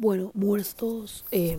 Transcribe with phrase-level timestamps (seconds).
[0.00, 1.58] Bueno, muertos, eh,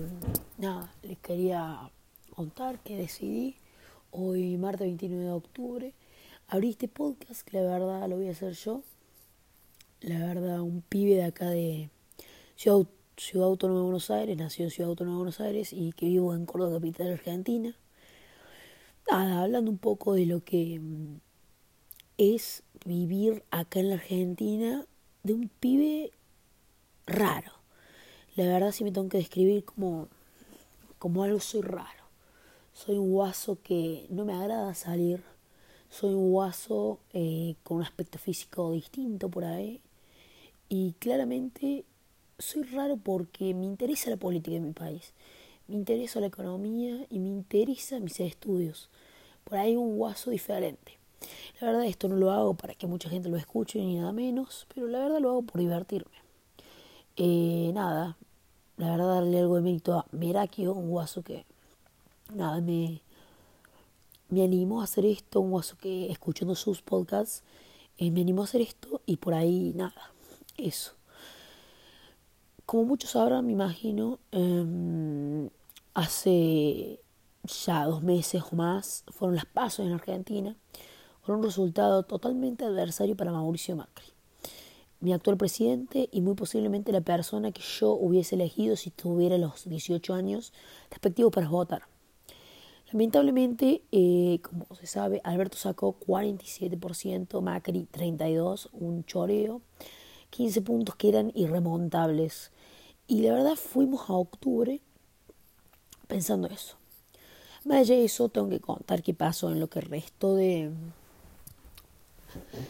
[0.58, 1.92] nada, les quería
[2.34, 3.58] contar que decidí
[4.12, 5.94] hoy, martes 29 de octubre,
[6.48, 8.82] abrir este podcast, que la verdad lo voy a hacer yo.
[10.00, 11.90] La verdad, un pibe de acá de
[12.56, 16.06] Ciudad, Ciudad Autónoma de Buenos Aires, nació en Ciudad Autónoma de Buenos Aires y que
[16.06, 17.76] vivo en Córdoba, capital Argentina.
[19.12, 21.20] Nada, hablando un poco de lo que mm,
[22.18, 24.86] es vivir acá en la Argentina
[25.24, 26.14] de un pibe
[27.06, 27.59] raro
[28.46, 30.08] la verdad si me tengo que describir como,
[30.98, 32.04] como algo soy raro.
[32.74, 35.22] Soy un guaso que no me agrada salir.
[35.90, 39.82] Soy un guaso eh, con un aspecto físico distinto por ahí.
[40.70, 41.84] Y claramente
[42.38, 45.14] soy raro porque me interesa la política de mi país.
[45.68, 48.90] Me interesa la economía y me interesa mis estudios.
[49.44, 50.98] Por ahí un guaso diferente.
[51.60, 54.66] La verdad esto no lo hago para que mucha gente lo escuche ni nada menos,
[54.74, 56.16] pero la verdad lo hago por divertirme.
[57.18, 58.16] Eh, nada,
[58.80, 61.46] la verdad darle algo de mérito a Merakio, un guaso que
[62.34, 63.02] nada me,
[64.30, 67.44] me animó a hacer esto, un guaso que escuchando sus podcasts
[67.98, 70.14] eh, me animó a hacer esto y por ahí nada,
[70.56, 70.94] eso.
[72.66, 75.50] Como muchos sabrán, me imagino, em,
[75.94, 77.02] hace
[77.66, 80.56] ya dos meses o más fueron las pasos en Argentina,
[81.26, 84.19] con un resultado totalmente adversario para Mauricio Macri
[85.02, 89.68] mi actual presidente y muy posiblemente la persona que yo hubiese elegido si tuviera los
[89.68, 90.54] 18 años
[90.90, 91.84] respectivos para votar.
[92.92, 99.62] Lamentablemente, eh, como se sabe, Alberto sacó 47%, Macri 32%, un choreo,
[100.32, 102.52] 15 puntos que eran irremontables.
[103.08, 104.82] Y la verdad fuimos a octubre
[106.08, 106.78] pensando eso.
[107.64, 110.72] Más allá de eso, tengo que contar qué pasó en lo que restó de,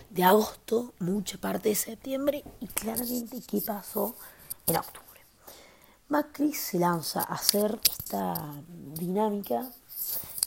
[0.09, 4.15] de agosto, mucha parte de septiembre y claramente qué pasó
[4.65, 5.09] en octubre.
[6.09, 8.33] Macri se lanza a hacer esta
[8.67, 9.71] dinámica,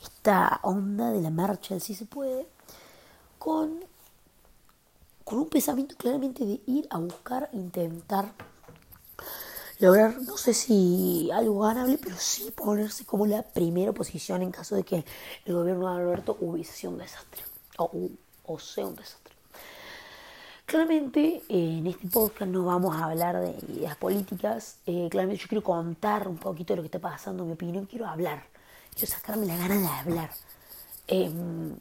[0.02, 2.48] esta onda de la marcha del si se puede,
[3.38, 3.84] con,
[5.24, 8.32] con un pensamiento claramente de ir a buscar, intentar
[9.78, 14.76] lograr, no sé si algo ganable, pero sí ponerse como la primera posición en caso
[14.76, 15.04] de que
[15.44, 17.42] el gobierno de Alberto hubiese sido un desastre.
[17.78, 17.90] O
[18.44, 19.34] o sea un desastre.
[20.66, 25.62] Claramente en este podcast no vamos a hablar de ideas políticas, eh, claramente yo quiero
[25.62, 28.44] contar un poquito de lo que está pasando, mi opinión, quiero hablar,
[28.94, 30.30] quiero sacarme la gana de hablar.
[31.06, 31.76] Em,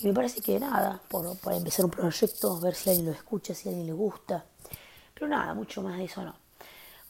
[0.00, 3.54] y me parece que nada, por, por empezar un proyecto, ver si alguien lo escucha,
[3.54, 4.44] si a alguien le gusta,
[5.14, 6.34] pero nada, mucho más de eso no.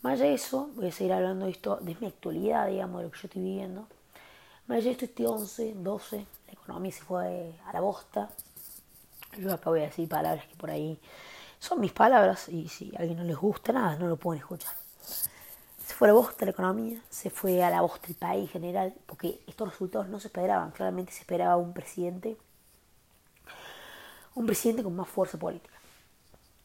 [0.02, 3.04] Más allá de eso, voy a seguir hablando de esto, de mi actualidad, digamos, de
[3.04, 3.88] lo que yo estoy viviendo.
[4.68, 8.30] Más allá de esto, este 11, 12, la economía se fue a la bosta,
[9.36, 11.00] yo acá voy a decir palabras que por ahí
[11.58, 14.74] son mis palabras y si a alguien no les gusta nada, no lo pueden escuchar.
[15.86, 18.48] Se fue a la bosta la economía, se fue a la bosta el país en
[18.48, 20.70] general, porque estos resultados no se esperaban.
[20.70, 22.36] Claramente se esperaba un presidente,
[24.34, 25.74] un presidente con más fuerza política.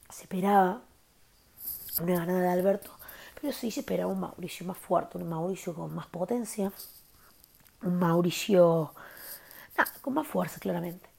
[0.10, 0.82] Se esperaba
[2.02, 2.92] una ganada de Alberto,
[3.40, 6.72] pero sí se esperaba un Mauricio más fuerte, un Mauricio con más potencia,
[7.82, 8.94] un Mauricio
[10.02, 11.13] con más fuerza claramente.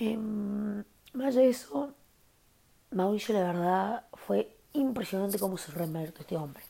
[0.00, 0.16] Eh,
[1.12, 1.92] más de eso,
[2.92, 6.62] Mauricio la verdad fue impresionante cómo se reinvertió este hombre.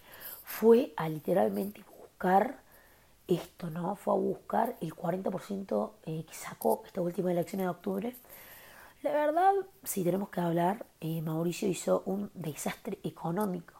[0.44, 2.60] Fue a literalmente buscar
[3.26, 3.96] esto, ¿no?
[3.96, 8.16] Fue a buscar el 40% eh, que sacó esta última elección de octubre.
[9.02, 9.52] La verdad,
[9.84, 13.74] si tenemos que hablar, eh, Mauricio hizo un desastre económico,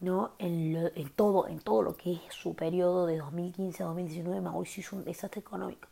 [0.00, 0.32] ¿no?
[0.38, 4.82] En, en, todo, en todo lo que es su periodo de 2015 a 2019, Mauricio
[4.82, 5.88] hizo un desastre económico.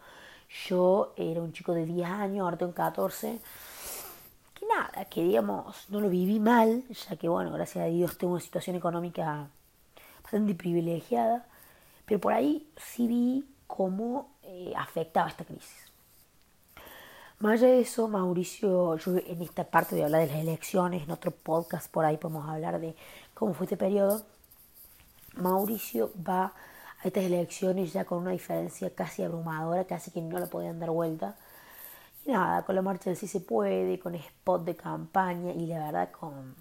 [0.66, 3.40] Yo era un chico de 10 años, ahora tengo 14.
[4.54, 8.32] Que nada, que digamos, no lo viví mal, ya que bueno, gracias a Dios tengo
[8.34, 9.48] una situación económica
[10.22, 11.46] bastante privilegiada.
[12.06, 15.92] Pero por ahí sí vi cómo eh, afectaba esta crisis.
[17.40, 21.10] Más allá de eso, Mauricio, yo en esta parte de hablar de las elecciones, en
[21.12, 22.96] otro podcast por ahí podemos hablar de
[23.34, 24.24] cómo fue este periodo.
[25.34, 26.52] Mauricio va
[27.02, 30.90] a estas elecciones ya con una diferencia casi abrumadora, casi que no la podían dar
[30.90, 31.36] vuelta.
[32.26, 35.78] Y nada, con la marcha del sí se puede, con spot de campaña y la
[35.86, 36.54] verdad con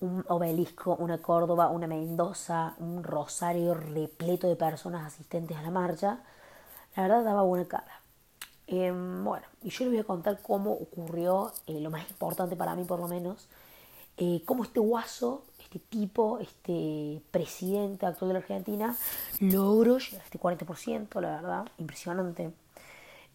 [0.00, 6.20] un obelisco, una Córdoba, una Mendoza, un Rosario repleto de personas asistentes a la marcha,
[6.96, 8.00] la verdad daba buena cara.
[8.66, 12.74] Em, bueno, y yo les voy a contar cómo ocurrió, eh, lo más importante para
[12.74, 13.48] mí por lo menos,
[14.18, 18.96] eh, cómo este guaso este tipo, este presidente actual de la Argentina,
[19.40, 22.52] logró llegar a este 40%, la verdad, impresionante.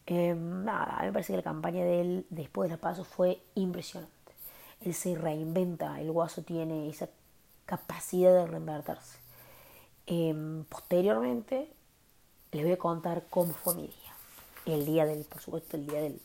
[0.07, 3.03] Em, nada, a mí me parece que la campaña de él después de la paso
[3.03, 4.11] fue impresionante.
[4.81, 7.07] Él se reinventa, el guaso tiene esa
[7.65, 9.19] capacidad de reinvertirse.
[10.07, 11.71] Em, posteriormente
[12.51, 14.13] les voy a contar cómo fue mi día.
[14.65, 16.19] El día del, por supuesto, el día del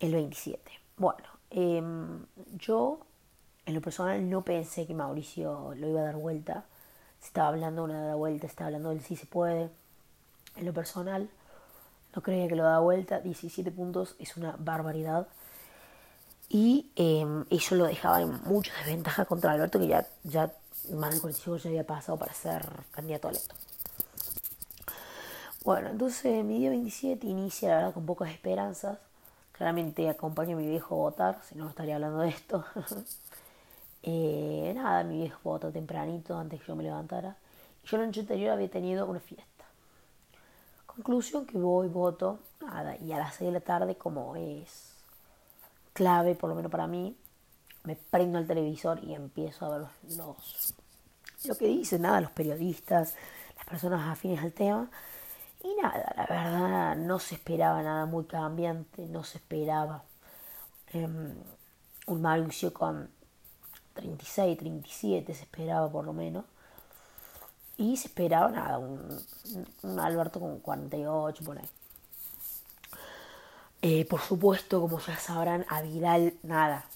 [0.00, 0.70] el 27.
[0.98, 2.26] Bueno, em,
[2.58, 3.00] yo
[3.66, 6.64] en lo personal no pensé que Mauricio lo iba a dar vuelta.
[7.20, 9.70] Se estaba hablando de una vuelta, se estaba hablando del sí se puede.
[10.54, 11.28] En lo personal,
[12.14, 13.20] no creía que lo da vuelta.
[13.20, 15.26] 17 puntos es una barbaridad.
[16.48, 20.52] Y eh, eso lo dejaba en mucha desventaja contra Alberto, que ya, ya
[20.92, 23.54] más de 45 ya había pasado para ser candidato a electo.
[25.64, 28.98] Bueno, entonces mi día 27 inicia, la verdad, con pocas esperanzas.
[29.50, 32.64] Claramente acompaño a mi viejo a votar, si no estaría hablando de esto.
[34.08, 37.36] eh, nada, mi viejo votó tempranito antes que yo me levantara.
[37.84, 39.64] Yo la noche anterior había tenido una fiesta.
[40.86, 44.94] Conclusión que voy, voto, nada, y a las 6 de la tarde, como es
[45.92, 47.16] clave, por lo menos para mí,
[47.82, 50.74] me prendo el televisor y empiezo a ver los,
[51.44, 53.16] lo que dicen, nada, los periodistas,
[53.56, 54.88] las personas afines al tema.
[55.64, 60.04] Y nada, la verdad no se esperaba nada muy cambiante, no se esperaba
[60.92, 61.34] em,
[62.06, 63.15] un Mauricio con
[64.06, 66.44] 36, 37, se esperaba por lo menos.
[67.76, 69.20] Y se esperaba nada, un,
[69.98, 71.68] Alberto con 48, por ahí.
[73.82, 76.86] Eh, por supuesto, como ya sabrán, a Vidal nada.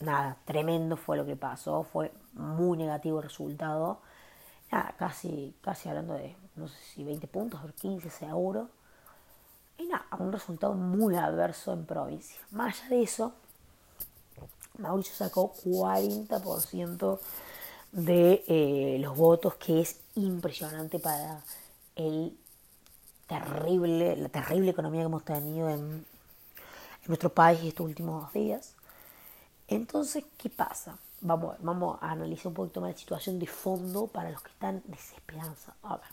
[0.00, 1.82] Nada, tremendo fue lo que pasó.
[1.84, 4.00] Fue muy negativo el resultado.
[4.70, 8.68] Nada, casi, casi hablando de, no sé si 20 puntos, 15 seguro.
[9.78, 12.40] Y nada, un resultado muy adverso en provincia.
[12.50, 13.34] Más allá de eso,
[14.78, 17.20] Mauricio sacó 40%
[17.92, 21.42] de eh, los votos, que es impresionante para
[21.94, 22.36] el
[23.26, 26.04] terrible, la terrible economía que hemos tenido en,
[27.06, 28.74] nuestro país estos últimos días.
[29.68, 30.96] Entonces, ¿qué pasa?
[31.20, 34.82] Vamos, vamos a analizar un poquito más la situación de fondo para los que están
[34.86, 35.74] desesperanza.
[35.82, 36.06] A ver,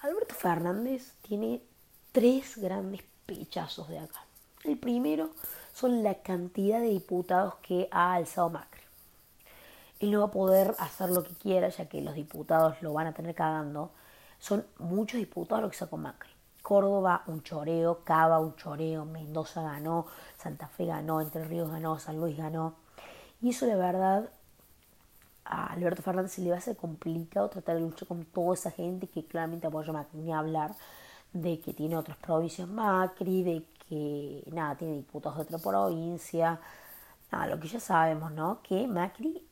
[0.00, 1.62] Alberto Fernández tiene
[2.10, 4.24] tres grandes pechazos de acá.
[4.64, 5.30] El primero
[5.72, 8.82] son la cantidad de diputados que ha alzado Macri.
[10.00, 13.06] Él no va a poder hacer lo que quiera, ya que los diputados lo van
[13.06, 13.90] a tener cagando
[14.42, 16.30] son muchos diputados lo que sacó Macri.
[16.62, 22.18] Córdoba un choreo, Cava un choreo, Mendoza ganó, Santa Fe ganó, Entre Ríos ganó, San
[22.18, 22.74] Luis ganó.
[23.40, 24.30] Y eso de verdad
[25.44, 28.72] a Alberto Fernández se le va a hacer complicado tratar de luchar con toda esa
[28.72, 30.74] gente que claramente apoya a Macri, ni hablar
[31.32, 36.58] de que tiene otras provincias Macri, de que nada, tiene diputados de otra provincia,
[37.30, 38.62] nada, lo que ya sabemos, ¿no?
[38.62, 39.46] Que Macri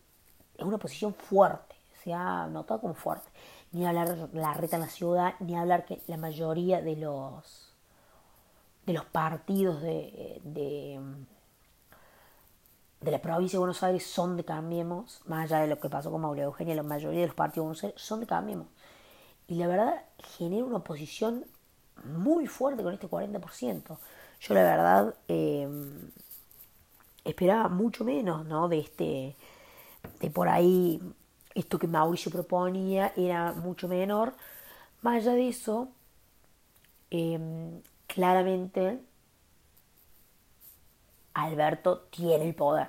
[0.57, 3.29] es una posición fuerte, se ha notado como fuerte
[3.73, 7.75] ni hablar de la reta en la ciudad, ni hablar que la mayoría de los
[8.87, 10.99] de los partidos de, de,
[13.03, 16.23] la provincia de Buenos Aires son de Cambiemos, más allá de lo que pasó con
[16.23, 18.67] María Eugenia, la mayoría de los partidos de Buenos Aires son de Cambiemos.
[19.47, 20.05] Y la verdad
[20.39, 21.45] genera una oposición
[22.05, 23.99] muy fuerte con este 40%.
[24.41, 26.11] Yo la verdad em,
[27.25, 28.69] esperaba mucho menos, ¿no?
[28.69, 29.37] De este,
[30.21, 31.01] de por ahí
[31.55, 34.35] esto que Mauricio proponía era mucho menor.
[35.03, 35.89] Más allá de eso,
[37.11, 39.01] em, claramente
[41.35, 42.89] Alberto tiene el poder.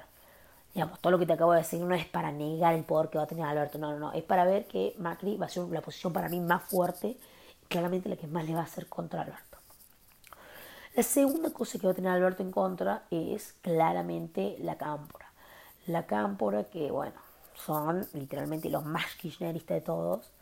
[0.74, 3.18] Digamos, todo lo que te acabo de decir no es para negar el poder que
[3.18, 5.64] va a tener Alberto, no, no, no, es para ver que Macri va a ser
[5.70, 7.18] la posición para mí más fuerte
[7.70, 9.51] claramente la que más le va a hacer contra Alberto.
[10.94, 15.32] La segunda cosa que va a tener Alberto en contra es claramente la cámpora.
[15.88, 17.14] La cámpora que, bueno,
[17.56, 20.34] son literalmente los más kirchneristas de todos,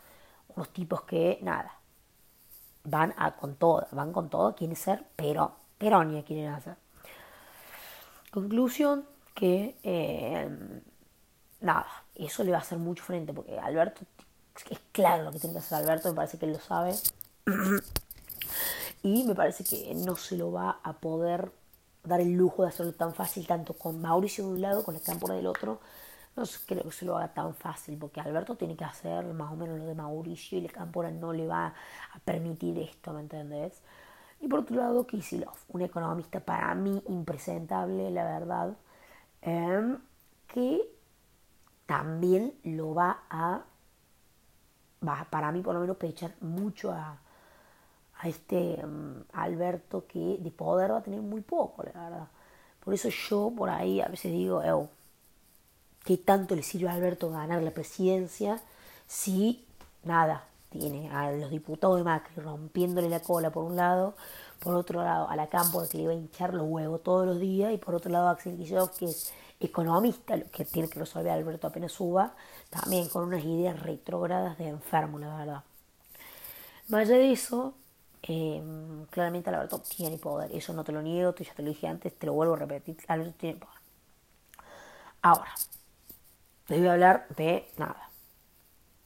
[0.56, 1.72] unos tipos que, nada,
[2.82, 6.74] van a con todo, van con todo, quieren ser, pero Peronia quieren hacer.
[8.32, 10.82] Conclusión que, eh,
[11.60, 14.02] nada, eso le va a hacer mucho frente, porque Alberto,
[14.68, 16.94] es claro lo que tiene que hacer Alberto, me parece que él lo sabe.
[19.02, 21.52] y me parece que no se lo va a poder
[22.04, 25.02] dar el lujo de hacerlo tan fácil, tanto con Mauricio de un lado, con el
[25.02, 25.80] campo del otro,
[26.36, 29.56] no creo que se lo haga tan fácil, porque Alberto tiene que hacer más o
[29.56, 33.82] menos lo de Mauricio y el Cámpora no le va a permitir esto, ¿me entendés?
[34.40, 38.76] Y por otro lado, Kisilov, un economista para mí impresentable, la verdad,
[39.42, 39.98] em,
[40.46, 40.80] que
[41.86, 43.64] también lo va a,
[45.30, 47.18] para mí por lo menos, pechar mucho a,
[48.22, 52.28] a este em, Alberto que de poder va a tener muy poco, la verdad.
[52.84, 54.62] Por eso yo por ahí a veces digo,
[56.04, 58.60] ¿Qué tanto le sirve a Alberto ganar la presidencia
[59.06, 59.66] si
[60.04, 64.14] nada, tiene a los diputados de Macri rompiéndole la cola por un lado,
[64.60, 67.40] Por otro lado, a la Campo, que le iba a hinchar los huevos todos los
[67.40, 67.72] días.
[67.72, 71.66] Y por otro lado, Axel Guillot, que es economista, lo que tiene que resolver Alberto
[71.66, 72.34] apenas suba,
[72.68, 75.64] también con unas ideas retrógradas de enfermo, la verdad.
[76.88, 77.74] Más allá de eso,
[78.22, 82.18] em, claramente Alberto tiene poder, eso no te lo niego, ya te lo dije antes,
[82.18, 83.80] te lo vuelvo a repetir, Alberto tiene poder.
[85.22, 85.54] Ahora,
[86.68, 88.10] les voy a hablar de nada.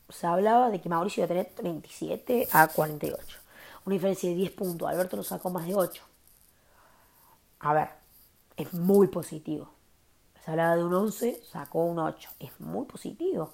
[0.09, 3.39] Se hablaba de que Mauricio iba a tener 37 a 48.
[3.87, 4.89] Una diferencia de 10 puntos.
[4.89, 6.03] Alberto lo sacó más de 8.
[7.61, 7.89] A ver,
[8.57, 9.71] es muy positivo.
[10.45, 12.31] Se hablaba de un 11, sacó un 8.
[12.39, 13.53] Es muy positivo.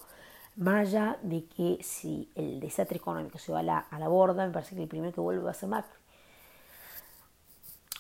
[0.57, 4.47] Más allá de que si el desastre económico se va a la, a la borda,
[4.47, 6.01] me parece que el primero que vuelve va a ser Macri.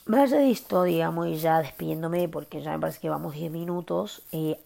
[0.06, 3.52] Más allá de esto, digamos, y ya despidiéndome, porque ya me parece que vamos 10
[3.52, 4.58] minutos, eh,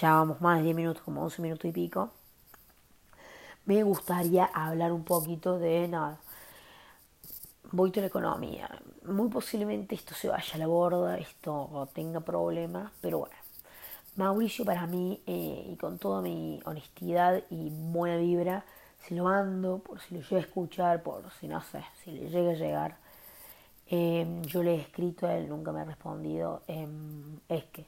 [0.00, 2.10] ya vamos más de 10 minutos, como 11 minutos y pico,
[3.64, 6.20] me gustaría hablar un poquito de nada.
[7.72, 8.68] Voy a la economía.
[9.04, 13.45] Muy posiblemente esto se vaya a la borda, esto tenga problemas, pero bueno.
[14.16, 18.64] Mauricio para mí, eh, y con toda mi honestidad y buena vibra,
[19.06, 22.28] se lo mando, por si lo llega a escuchar, por si no sé, si le
[22.30, 22.96] llega a llegar.
[23.88, 26.62] Eh, yo le he escrito a él, nunca me ha respondido.
[26.66, 26.88] Eh,
[27.48, 27.86] es que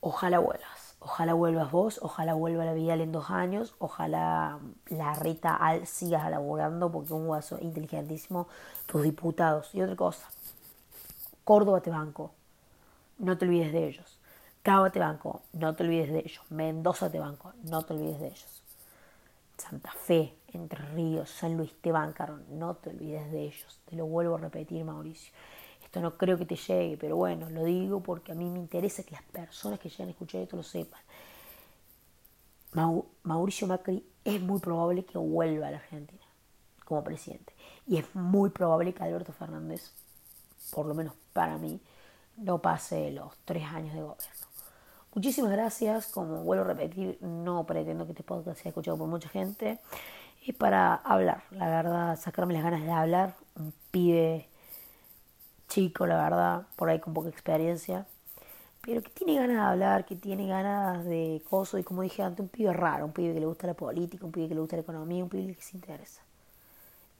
[0.00, 0.96] ojalá vuelvas.
[1.04, 6.24] Ojalá vuelvas vos, ojalá vuelva la Vidal en dos años, ojalá la Rita Al sigas
[6.26, 8.46] elaborando porque un guaso inteligentísimo,
[8.86, 9.74] tus diputados.
[9.74, 10.28] Y otra cosa,
[11.44, 12.30] Córdoba te banco,
[13.22, 14.18] no te olvides de ellos.
[14.62, 16.42] Cava te banco, no te olvides de ellos.
[16.50, 18.62] Mendoza te banco, no te olvides de ellos.
[19.56, 23.80] Santa Fe, Entre Ríos, San Luis te bancaron, no te olvides de ellos.
[23.86, 25.32] Te lo vuelvo a repetir, Mauricio.
[25.84, 29.04] Esto no creo que te llegue, pero bueno, lo digo porque a mí me interesa
[29.04, 31.00] que las personas que llegan a escuchar esto lo sepan.
[33.22, 36.22] Mauricio Macri es muy probable que vuelva a la Argentina
[36.84, 37.54] como presidente.
[37.86, 39.92] Y es muy probable que Alberto Fernández,
[40.72, 41.80] por lo menos para mí,
[42.36, 44.46] no pase los tres años de gobierno.
[45.14, 46.06] Muchísimas gracias.
[46.06, 49.78] Como vuelvo a repetir, no pretendo que este podcast sea escuchado por mucha gente.
[50.46, 53.34] Es para hablar, la verdad, sacarme las ganas de hablar.
[53.56, 54.48] Un pibe
[55.72, 58.06] chico, la verdad, por ahí con poca experiencia,
[58.82, 62.40] pero que tiene ganas de hablar, que tiene ganas de cosas, y como dije antes,
[62.40, 64.76] un pibe raro, un pibe que le gusta la política, un pibe que le gusta
[64.76, 66.20] la economía, un pibe que se interesa.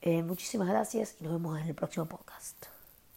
[0.03, 2.72] Eh, muchísimas gracias y nos vemos en el próximo podcast.